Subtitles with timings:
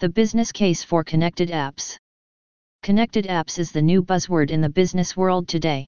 [0.00, 1.98] The business case for connected apps.
[2.82, 5.84] Connected apps is the new buzzword in the business world today.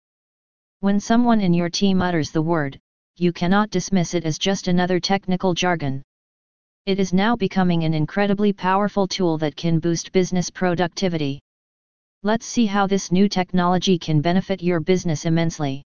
[0.81, 2.79] When someone in your team utters the word,
[3.17, 6.03] you cannot dismiss it as just another technical jargon.
[6.85, 11.41] It is now becoming an incredibly powerful tool that can boost business productivity.
[12.23, 15.85] Let's see how this new technology can benefit your business immensely.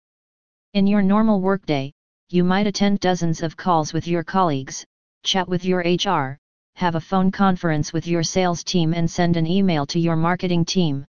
[0.75, 1.91] In your normal workday,
[2.29, 4.85] you might attend dozens of calls with your colleagues,
[5.25, 6.37] chat with your HR,
[6.81, 10.65] have a phone conference with your sales team and send an email to your marketing
[10.65, 11.05] team.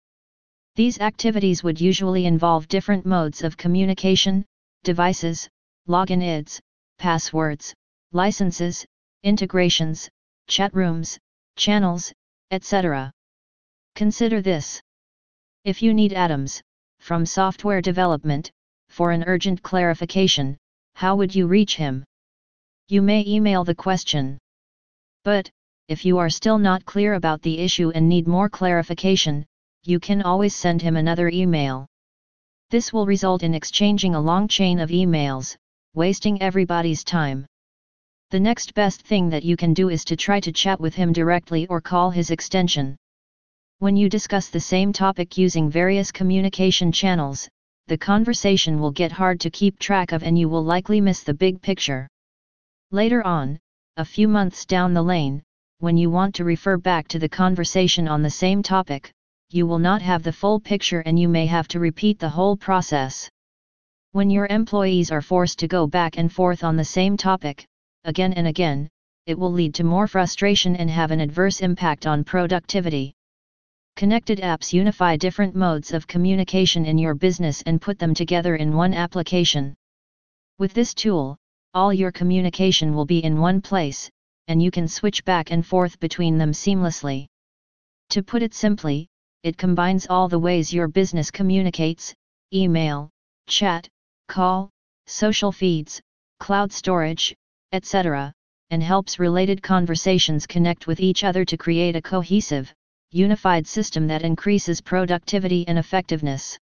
[0.77, 4.44] These activities would usually involve different modes of communication,
[4.84, 5.48] devices,
[5.88, 6.60] login IDs,
[6.98, 7.74] passwords,
[8.12, 8.86] licenses,
[9.24, 10.08] integrations,
[10.46, 11.18] chat rooms,
[11.56, 12.12] channels,
[12.52, 13.10] etc.
[13.96, 14.80] Consider this.
[15.64, 16.62] If you need Adams,
[17.00, 18.52] from software development,
[18.88, 20.56] for an urgent clarification,
[20.94, 22.05] how would you reach him?
[22.86, 24.38] You may email the question.
[25.26, 25.50] But,
[25.88, 29.44] if you are still not clear about the issue and need more clarification,
[29.82, 31.88] you can always send him another email.
[32.70, 35.56] This will result in exchanging a long chain of emails,
[35.94, 37.44] wasting everybody's time.
[38.30, 41.12] The next best thing that you can do is to try to chat with him
[41.12, 42.94] directly or call his extension.
[43.80, 47.48] When you discuss the same topic using various communication channels,
[47.88, 51.34] the conversation will get hard to keep track of and you will likely miss the
[51.34, 52.06] big picture.
[52.92, 53.58] Later on,
[53.98, 55.42] a few months down the lane,
[55.78, 59.11] when you want to refer back to the conversation on the same topic,
[59.48, 62.58] you will not have the full picture and you may have to repeat the whole
[62.58, 63.30] process.
[64.12, 67.64] When your employees are forced to go back and forth on the same topic,
[68.05, 68.91] again and again,
[69.24, 73.14] it will lead to more frustration and have an adverse impact on productivity.
[73.97, 78.77] Connected apps unify different modes of communication in your business and put them together in
[78.77, 79.74] one application.
[80.58, 81.39] With this tool,
[81.77, 84.08] all your communication will be in one place,
[84.48, 87.27] and you can switch back and forth between them seamlessly.
[88.08, 89.08] To put it simply,
[89.42, 92.14] it combines all the ways your business communicates
[92.55, 93.10] email,
[93.46, 93.86] chat,
[94.27, 94.70] call,
[95.06, 96.01] social feeds,
[96.40, 97.34] cloud storage,
[97.73, 98.33] etc.,
[98.70, 102.72] and helps related conversations connect with each other to create a cohesive,
[103.11, 106.58] unified system that increases productivity and effectiveness.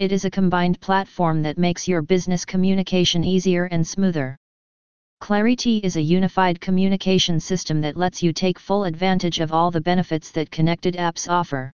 [0.00, 4.36] It is a combined platform that makes your business communication easier and smoother.
[5.20, 9.80] Clariti is a unified communication system that lets you take full advantage of all the
[9.80, 11.70] benefits that connected apps offer.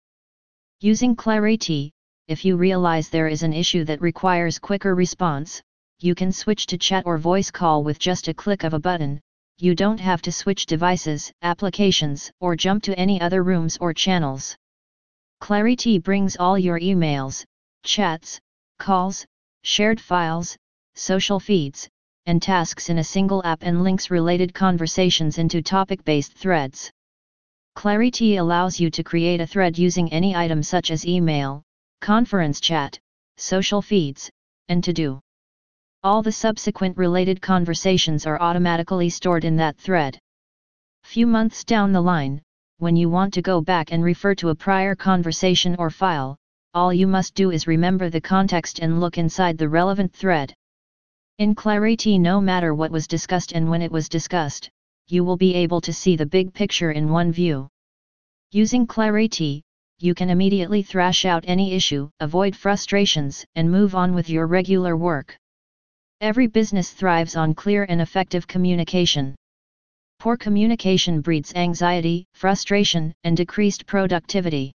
[0.80, 1.92] Using Clariti,
[2.28, 5.62] if you realize there is an issue that requires quicker response,
[5.98, 9.18] you can switch to chat or voice call with just a click of a button.
[9.56, 14.54] You don't have to switch devices, applications, or jump to any other rooms or channels.
[15.40, 17.46] Clariti brings all your emails,
[17.82, 18.40] chats,
[18.78, 19.26] calls,
[19.62, 20.56] shared files,
[20.94, 21.88] social feeds,
[22.26, 26.90] and tasks in a single app and links related conversations into topic-based threads.
[27.76, 31.62] Clariti allows you to create a thread using any item such as email,
[32.00, 32.98] conference chat,
[33.36, 34.30] social feeds,
[34.68, 35.20] and to-do.
[36.02, 40.18] All the subsequent related conversations are automatically stored in that thread.
[41.04, 42.42] Few months down the line,
[42.78, 46.36] when you want to go back and refer to a prior conversation or file,
[46.72, 50.54] all you must do is remember the context and look inside the relevant thread.
[51.38, 54.70] In Clariti no matter what was discussed and when it was discussed,
[55.08, 57.68] you will be able to see the big picture in one view.
[58.52, 59.62] Using Clariti,
[59.98, 64.96] you can immediately thrash out any issue, avoid frustrations, and move on with your regular
[64.96, 65.36] work.
[66.20, 69.34] Every business thrives on clear and effective communication.
[70.20, 74.72] Poor communication breeds anxiety, frustration, and decreased productivity.